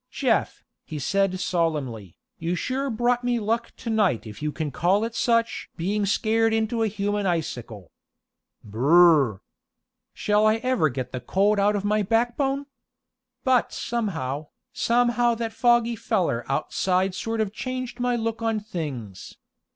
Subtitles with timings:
[0.09, 5.03] "Jeff," he said solemnly, "you sure brought me luck to night if you can call
[5.03, 7.91] it such being scared into a human icicle.
[8.63, 9.41] Br r r!
[10.11, 12.65] Shall I ever get the cold out of my backbone?
[13.43, 19.37] But somehow, somehow that foggy feller outside sort of changed my look on things.